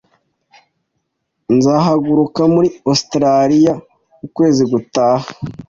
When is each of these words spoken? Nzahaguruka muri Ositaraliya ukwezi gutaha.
Nzahaguruka 1.55 2.41
muri 2.53 2.67
Ositaraliya 2.91 3.73
ukwezi 4.25 4.63
gutaha. 4.71 5.27